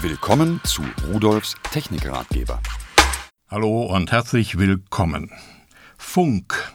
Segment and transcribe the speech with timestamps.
[0.00, 2.60] Willkommen zu Rudolfs Technikratgeber.
[3.50, 5.32] Hallo und herzlich willkommen.
[5.96, 6.72] Funk.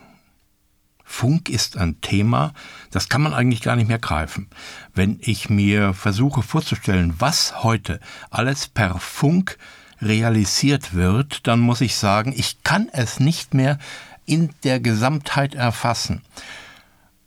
[1.06, 2.54] Funk ist ein Thema,
[2.92, 4.50] das kann man eigentlich gar nicht mehr greifen.
[4.94, 9.58] Wenn ich mir versuche vorzustellen, was heute alles per Funk
[10.02, 13.80] realisiert wird, dann muss ich sagen, ich kann es nicht mehr
[14.26, 16.24] in der Gesamtheit erfassen.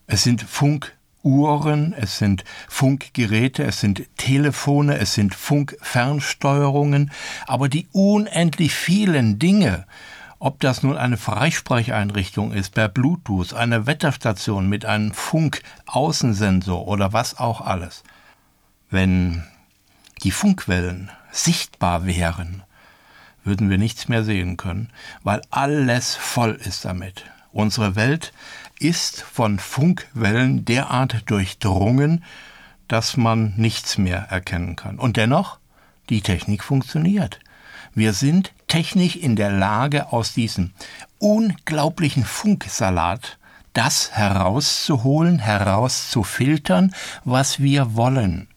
[0.07, 0.43] Es sind
[1.27, 7.11] Funkuhren, es sind Funkgeräte, es sind Telefone, es sind Funkfernsteuerungen,
[7.49, 9.87] aber die unendlich vielen Dinge,
[10.39, 17.41] ob das nun eine Freisprecheinrichtung ist per Bluetooth, eine Wetterstation mit einem Funkaußensensor oder was
[17.41, 18.05] auch alles.
[18.89, 19.43] Wenn
[20.23, 22.63] die Funkwellen sichtbar wären,
[23.43, 24.91] würden wir nichts mehr sehen können,
[25.25, 27.25] weil alles voll ist damit.
[27.51, 28.33] Unsere Welt
[28.79, 32.25] ist von Funkwellen derart durchdrungen,
[32.89, 34.99] dass man nichts mehr erkennen kann.
[34.99, 35.59] Und dennoch,
[36.09, 37.41] die Technik funktioniert.
[37.95, 40.73] Wir sind technisch in der Lage, aus diesem
[41.19, 43.39] unglaublichen Funksalat
[43.73, 48.49] das herauszuholen, herauszufiltern, was wir wollen.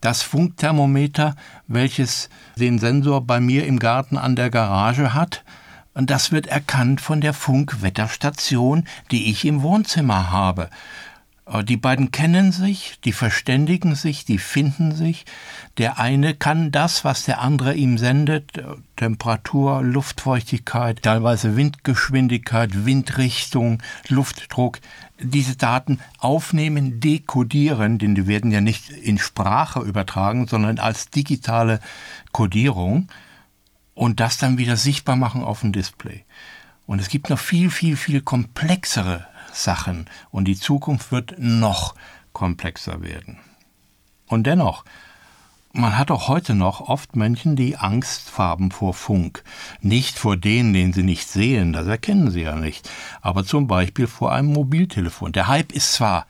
[0.00, 1.36] Das Funkthermometer,
[1.68, 5.44] welches den Sensor bei mir im Garten an der Garage hat,
[5.94, 10.70] und das wird erkannt von der Funkwetterstation, die ich im Wohnzimmer habe.
[11.46, 15.24] Äh, die beiden kennen sich, die verständigen sich, die finden sich.
[15.78, 18.64] Der eine kann das, was der andere ihm sendet, äh,
[18.96, 24.78] Temperatur, Luftfeuchtigkeit, teilweise Windgeschwindigkeit, Windrichtung, Luftdruck,
[25.20, 31.80] diese Daten aufnehmen, dekodieren, denn die werden ja nicht in Sprache übertragen, sondern als digitale
[32.32, 33.08] Kodierung
[33.94, 36.24] und das dann wieder sichtbar machen auf dem Display.
[36.86, 41.94] Und es gibt noch viel, viel, viel komplexere Sachen und die Zukunft wird noch
[42.32, 43.38] komplexer werden.
[44.26, 44.84] Und dennoch,
[45.72, 49.42] man hat auch heute noch oft Menschen, die Angst haben vor Funk.
[49.80, 52.90] Nicht vor denen, den sie nicht sehen, das erkennen sie ja nicht,
[53.20, 55.32] aber zum Beispiel vor einem Mobiltelefon.
[55.32, 56.26] Der Hype ist zwar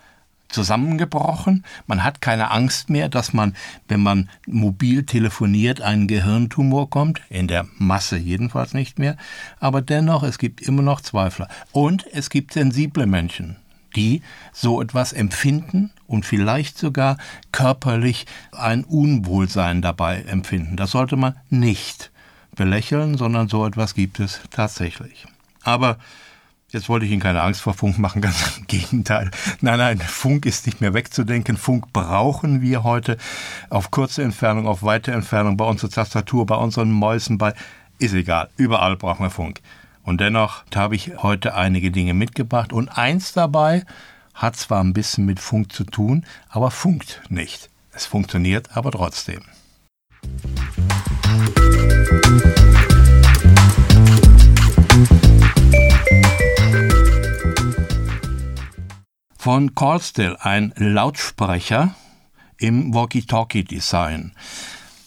[0.52, 1.64] zusammengebrochen.
[1.86, 3.54] Man hat keine Angst mehr, dass man,
[3.88, 7.20] wenn man mobil telefoniert, einen Gehirntumor kommt.
[7.28, 9.16] In der Masse jedenfalls nicht mehr.
[9.60, 11.48] Aber dennoch, es gibt immer noch Zweifler.
[11.72, 13.56] Und es gibt sensible Menschen,
[13.96, 17.18] die so etwas empfinden und vielleicht sogar
[17.52, 20.76] körperlich ein Unwohlsein dabei empfinden.
[20.76, 22.10] Das sollte man nicht
[22.54, 25.26] belächeln, sondern so etwas gibt es tatsächlich.
[25.62, 25.98] Aber
[26.72, 29.30] Jetzt wollte ich Ihnen keine Angst vor Funk machen, ganz im Gegenteil.
[29.60, 31.56] Nein, nein, Funk ist nicht mehr wegzudenken.
[31.58, 33.18] Funk brauchen wir heute
[33.68, 37.52] auf kurze Entfernung, auf weite Entfernung, bei unserer Tastatur, bei unseren Mäusen, bei,
[37.98, 38.48] ist egal.
[38.56, 39.60] Überall brauchen wir Funk.
[40.02, 43.84] Und dennoch habe ich heute einige Dinge mitgebracht und eins dabei
[44.34, 47.68] hat zwar ein bisschen mit Funk zu tun, aber funkt nicht.
[47.92, 49.42] Es funktioniert aber trotzdem.
[59.42, 61.96] Von Callstill, ein Lautsprecher
[62.58, 64.30] im Walkie-Talkie-Design.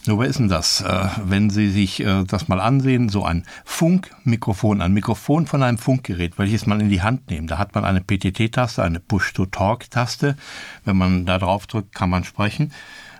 [0.04, 0.82] Nur wer ist denn das?
[0.82, 5.78] Äh, wenn Sie sich äh, das mal ansehen, so ein Funkmikrofon, ein Mikrofon von einem
[5.78, 7.50] Funkgerät, welches man in die Hand nimmt.
[7.50, 10.36] Da hat man eine PTT-Taste, eine Push-to-Talk-Taste.
[10.84, 12.74] Wenn man da drauf drückt, kann man sprechen.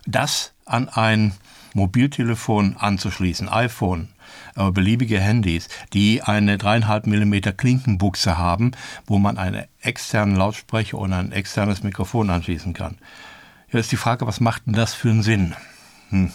[0.04, 1.32] Das an ein
[1.72, 4.08] Mobiltelefon anzuschließen, iPhone,
[4.56, 8.72] äh, beliebige Handys, die eine dreieinhalb Millimeter Klinkenbuchse haben,
[9.06, 12.98] wo man einen externen Lautsprecher und ein externes Mikrofon anschließen kann.
[13.70, 15.54] Ja, ist die Frage, was macht denn das für einen Sinn?
[16.10, 16.32] Hm.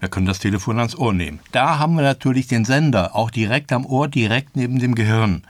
[0.00, 1.40] Wir können das Telefon ans Ohr nehmen.
[1.52, 5.42] Da haben wir natürlich den Sender, auch direkt am Ohr, direkt neben dem Gehirn.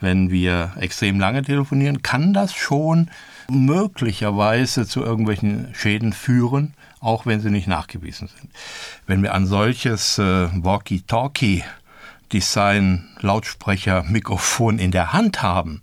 [0.00, 3.08] Wenn wir extrem lange telefonieren, kann das schon
[3.50, 8.50] möglicherweise zu irgendwelchen Schäden führen auch wenn sie nicht nachgewiesen sind.
[9.06, 11.64] Wenn wir ein solches äh, Walkie-Talkie
[12.32, 15.82] Design Lautsprecher Mikrofon in der Hand haben,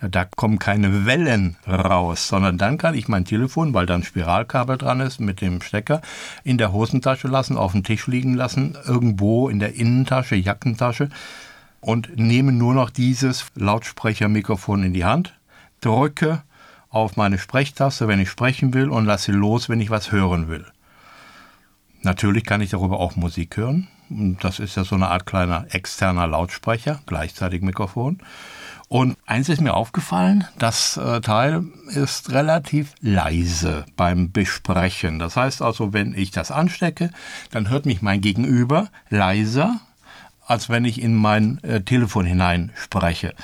[0.00, 4.76] da kommen keine Wellen raus, sondern dann kann ich mein Telefon, weil da ein Spiralkabel
[4.76, 6.02] dran ist, mit dem Stecker
[6.44, 11.08] in der Hosentasche lassen, auf dem Tisch liegen lassen, irgendwo in der Innentasche, Jackentasche
[11.80, 15.34] und nehme nur noch dieses Lautsprechermikrofon in die Hand,
[15.80, 16.42] drücke
[16.94, 20.64] auf meine Sprechtaste, wenn ich sprechen will und lasse los, wenn ich was hören will.
[22.02, 23.88] Natürlich kann ich darüber auch Musik hören.
[24.40, 28.18] Das ist ja so eine Art kleiner externer Lautsprecher, gleichzeitig Mikrofon.
[28.88, 35.18] Und eins ist mir aufgefallen, das äh, Teil ist relativ leise beim Besprechen.
[35.18, 37.10] Das heißt also, wenn ich das anstecke,
[37.50, 39.80] dann hört mich mein Gegenüber leiser,
[40.46, 43.34] als wenn ich in mein äh, Telefon hinein spreche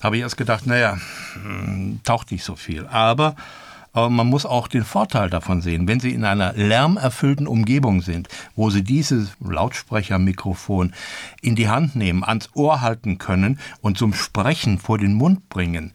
[0.00, 0.98] habe ich erst gedacht, naja,
[1.42, 2.86] hm, taucht nicht so viel.
[2.86, 3.34] Aber
[3.94, 5.88] Aber man muss auch den Vorteil davon sehen.
[5.88, 10.92] Wenn Sie in einer lärmerfüllten Umgebung sind, wo Sie dieses Lautsprechermikrofon
[11.40, 15.92] in die Hand nehmen, ans Ohr halten können und zum Sprechen vor den Mund bringen,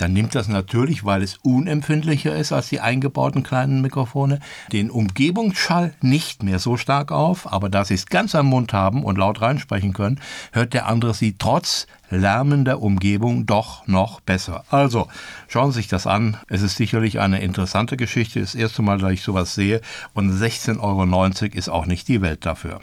[0.00, 4.40] dann nimmt das natürlich, weil es unempfindlicher ist als die eingebauten kleinen Mikrofone,
[4.72, 9.04] den Umgebungsschall nicht mehr so stark auf, aber da sie es ganz am Mund haben
[9.04, 10.18] und laut reinsprechen können,
[10.52, 14.64] hört der andere sie trotz lärmender Umgebung doch noch besser.
[14.70, 15.06] Also,
[15.48, 16.38] schauen Sie sich das an.
[16.48, 18.40] Es ist sicherlich eine interessante Geschichte.
[18.40, 19.80] Das erste Mal, dass ich sowas sehe.
[20.14, 22.80] Und 16,90 Euro ist auch nicht die Welt dafür.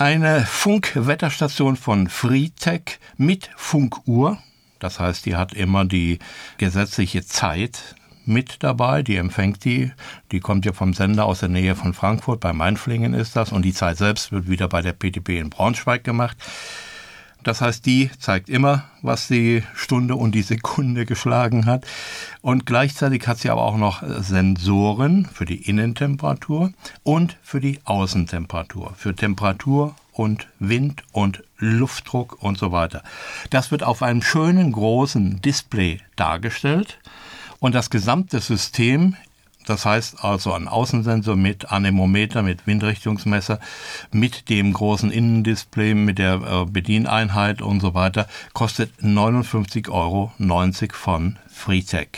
[0.00, 4.38] Eine Funkwetterstation von Freetech mit Funkuhr.
[4.78, 6.20] Das heißt, die hat immer die
[6.56, 9.92] gesetzliche Zeit mit dabei, die empfängt die.
[10.32, 13.52] Die kommt ja vom Sender aus der Nähe von Frankfurt, bei Mainflingen ist das.
[13.52, 16.38] Und die Zeit selbst wird wieder bei der PTP in Braunschweig gemacht.
[17.42, 21.86] Das heißt, die zeigt immer, was die Stunde und die Sekunde geschlagen hat.
[22.42, 26.72] Und gleichzeitig hat sie aber auch noch Sensoren für die Innentemperatur
[27.02, 33.02] und für die Außentemperatur, für Temperatur und Wind und Luftdruck und so weiter.
[33.48, 36.98] Das wird auf einem schönen großen Display dargestellt
[37.58, 39.16] und das gesamte System
[39.66, 43.60] das heißt also ein Außensensor mit Anemometer, mit Windrichtungsmesser,
[44.10, 50.32] mit dem großen Innendisplay, mit der äh, Bedieneinheit und so weiter, kostet 59,90 Euro
[50.92, 52.08] von Freetech.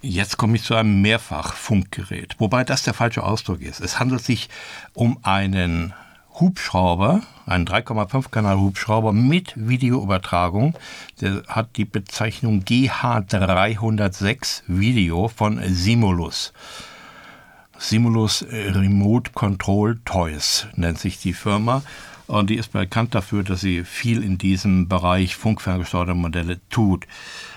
[0.00, 3.80] Jetzt komme ich zu einem Mehrfachfunkgerät, wobei das der falsche Ausdruck ist.
[3.80, 4.48] Es handelt sich
[4.92, 5.92] um einen
[6.34, 10.74] Hubschrauber, ein 3,5 Kanal Hubschrauber mit Videoübertragung.
[11.20, 16.52] Der hat die Bezeichnung GH306 Video von Simulus.
[17.78, 21.82] Simulus Remote Control Toys nennt sich die Firma.
[22.26, 27.06] Und die ist bekannt dafür, dass sie viel in diesem Bereich funkferngesteuerte Modelle tut.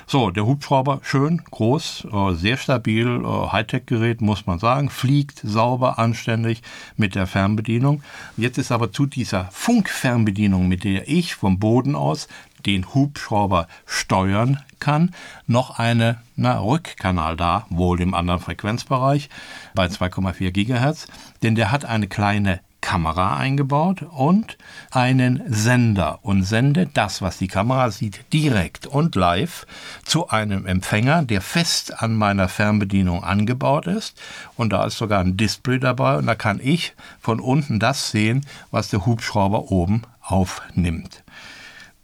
[0.10, 6.00] So, der Hubschrauber schön, groß, äh, sehr stabil, äh, Hightech-Gerät muss man sagen, fliegt sauber,
[6.00, 6.62] anständig
[6.96, 8.04] mit der Fernbedienung.
[8.38, 12.30] Jetzt ist aber zu dieser Funkfernbedienung, mit der ich vom Boden aus
[12.66, 15.12] den Hubschrauber steuern kann,
[15.46, 19.30] noch eine na, Rückkanal da, wohl im anderen Frequenzbereich
[19.74, 21.08] bei 2,4 Gigahertz,
[21.44, 24.58] denn der hat eine kleine Kamera eingebaut und
[24.92, 29.68] einen Sender und sendet das, was die Kamera sieht, direkt und live
[30.06, 34.18] zu einem Empfänger, der fest an meiner Fernbedienung angebaut ist.
[34.56, 38.46] Und da ist sogar ein Display dabei und da kann ich von unten das sehen,
[38.72, 41.26] was der Hubschrauber oben aufnimmt.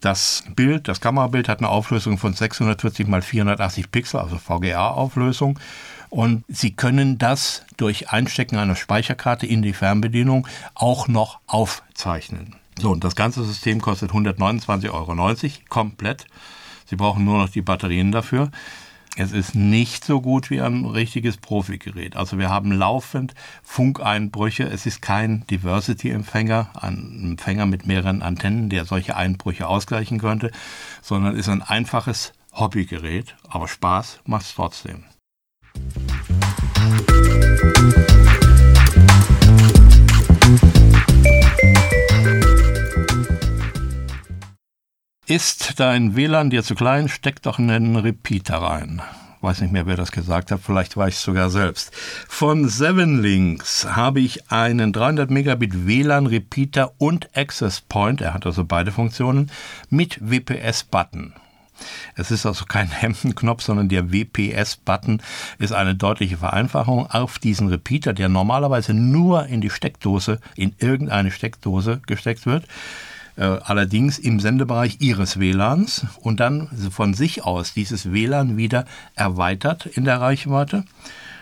[0.04, 5.58] Das Bild, das Kamerabild hat eine Auflösung von 640 x 480 Pixel, also VGA-Auflösung.
[6.10, 10.46] Und Sie können das durch Einstecken einer Speicherkarte in die Fernbedienung
[10.76, 12.58] auch noch aufzeichnen.
[12.78, 16.26] So, und das ganze System kostet 129,90 Euro komplett.
[16.86, 18.52] Sie brauchen nur noch die Batterien dafür.
[19.16, 22.16] Es ist nicht so gut wie ein richtiges Profigerät.
[22.16, 24.64] Also wir haben laufend Funkeinbrüche.
[24.64, 30.52] Es ist kein Diversity-Empfänger, ein Empfänger mit mehreren Antennen, der solche Einbrüche ausgleichen könnte,
[31.04, 33.36] sondern ist ein einfaches Hobbygerät.
[33.48, 35.04] Aber Spaß macht es trotzdem.
[45.26, 49.02] Ist dein WLAN dir zu klein, steck doch einen Repeater rein.
[49.40, 51.96] Weiß nicht mehr, wer das gesagt hat, vielleicht war ich sogar selbst.
[52.28, 58.46] Von Seven Links habe ich einen 300 Megabit WLAN Repeater und Access Point, er hat
[58.46, 59.50] also beide Funktionen,
[59.90, 61.32] mit WPS-Button.
[62.16, 65.22] Es ist also kein Hemdenknopf, sondern der WPS-Button
[65.58, 71.32] ist eine deutliche Vereinfachung auf diesen Repeater, der normalerweise nur in die Steckdose, in irgendeine
[71.32, 72.66] Steckdose gesteckt wird.
[73.36, 78.86] Äh, allerdings im Sendebereich Ihres WLANs und dann von sich aus dieses WLAN wieder
[79.16, 80.84] erweitert in der Reichweite.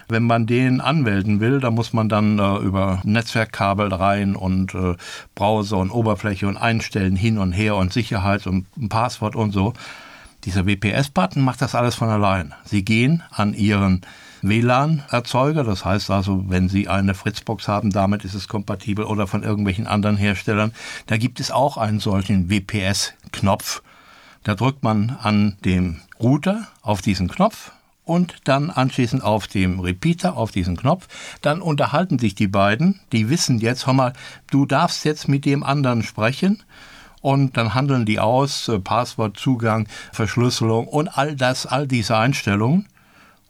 [0.08, 4.96] Wenn man den anmelden will, dann muss man dann äh, über Netzwerkkabel rein und äh,
[5.36, 9.74] Browser und Oberfläche und einstellen hin und her und Sicherheit und ein Passwort und so.
[10.44, 12.54] Dieser WPS-Button macht das alles von allein.
[12.66, 14.02] Sie gehen an Ihren
[14.42, 19.44] WLAN-Erzeuger, das heißt also, wenn Sie eine Fritzbox haben, damit ist es kompatibel oder von
[19.44, 20.74] irgendwelchen anderen Herstellern,
[21.08, 23.82] da gibt es auch einen solchen WPS-Knopf.
[24.44, 27.72] Da drückt man an dem Router auf diesen Knopf
[28.04, 31.08] und dann anschließend auf dem Repeater, auf diesen Knopf.
[31.42, 34.14] Dann unterhalten sich die beiden, die wissen jetzt, hör mal,
[34.50, 36.64] du darfst jetzt mit dem anderen sprechen
[37.22, 42.88] und dann handeln die aus, äh, Passwort, Zugang, Verschlüsselung und all das, all diese Einstellungen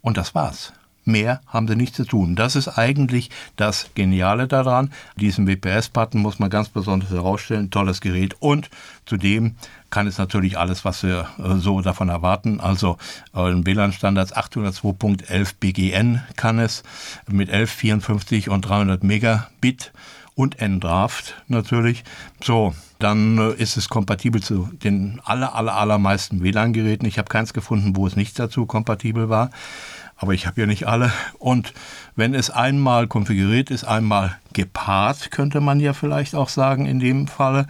[0.01, 0.73] und das war's.
[1.03, 2.35] Mehr haben sie nicht zu tun.
[2.35, 4.91] Das ist eigentlich das Geniale daran.
[5.15, 7.71] Diesen WPS-Button muss man ganz besonders herausstellen.
[7.71, 8.35] Tolles Gerät.
[8.39, 8.69] Und
[9.05, 9.55] zudem
[9.89, 12.59] kann es natürlich alles, was wir äh, so davon erwarten.
[12.59, 12.97] Also
[13.33, 16.83] WLAN-Standards 802.11 BGN kann es
[17.27, 19.91] mit 11, 54 und 300 Megabit
[20.35, 22.03] und N-Draft natürlich.
[22.43, 27.05] So, dann äh, ist es kompatibel zu den aller, aller, allermeisten WLAN-Geräten.
[27.05, 29.49] Ich habe keins gefunden, wo es nicht dazu kompatibel war
[30.21, 31.11] aber ich habe ja nicht alle.
[31.39, 31.73] Und
[32.15, 37.27] wenn es einmal konfiguriert ist, einmal gepaart, könnte man ja vielleicht auch sagen in dem
[37.27, 37.65] Falle,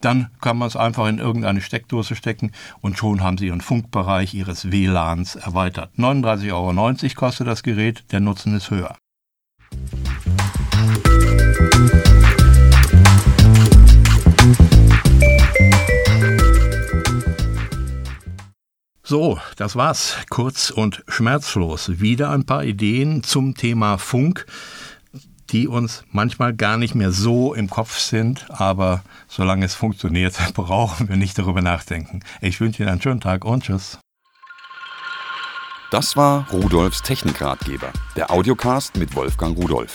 [0.00, 4.34] dann kann man es einfach in irgendeine Steckdose stecken und schon haben Sie Ihren Funkbereich
[4.34, 5.90] Ihres WLANs erweitert.
[5.98, 8.96] 39,90 Euro kostet das Gerät, der Nutzen ist höher.
[19.16, 20.14] So, das war's.
[20.28, 22.00] Kurz und schmerzlos.
[22.00, 24.44] Wieder ein paar Ideen zum Thema Funk,
[25.48, 31.08] die uns manchmal gar nicht mehr so im Kopf sind, aber solange es funktioniert, brauchen
[31.08, 32.20] wir nicht darüber nachdenken.
[32.42, 33.98] Ich wünsche Ihnen einen schönen Tag und tschüss.
[35.90, 39.94] Das war Rudolfs Technikratgeber, der Audiocast mit Wolfgang Rudolf.